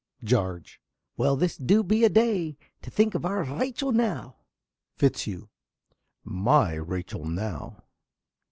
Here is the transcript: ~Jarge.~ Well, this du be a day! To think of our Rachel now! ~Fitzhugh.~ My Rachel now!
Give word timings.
~Jarge.~ 0.23 0.81
Well, 1.15 1.35
this 1.35 1.57
du 1.57 1.83
be 1.83 2.03
a 2.03 2.09
day! 2.09 2.57
To 2.81 2.89
think 2.89 3.13
of 3.13 3.23
our 3.23 3.43
Rachel 3.43 3.91
now! 3.91 4.37
~Fitzhugh.~ 4.95 5.47
My 6.23 6.73
Rachel 6.73 7.23
now! 7.25 7.83